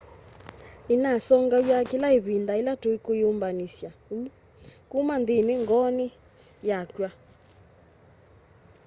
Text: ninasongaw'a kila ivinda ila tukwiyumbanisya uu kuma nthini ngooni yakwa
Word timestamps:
ninasongaw'a 0.85 1.79
kila 1.89 2.07
ivinda 2.19 2.53
ila 2.61 2.73
tukwiyumbanisya 2.81 3.89
uu 4.15 4.27
kuma 4.91 5.13
nthini 5.21 5.53
ngooni 5.63 6.05
yakwa 6.69 7.09